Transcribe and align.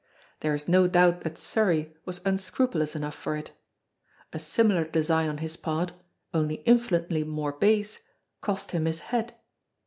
There 0.39 0.55
is 0.55 0.67
no 0.67 0.87
doubt 0.87 1.21
that 1.21 1.37
Surrey 1.37 1.95
was 2.05 2.21
unscrupulous 2.25 2.95
enough 2.95 3.13
for 3.13 3.37
it. 3.37 3.51
A 4.33 4.39
similar 4.39 4.83
design 4.83 5.29
on 5.29 5.37
his 5.37 5.55
part 5.57 5.93
only 6.33 6.55
infinitely 6.65 7.23
more 7.23 7.51
base 7.53 8.01
cost 8.41 8.71
him 8.71 8.85
his 8.85 9.01
head. 9.13 9.35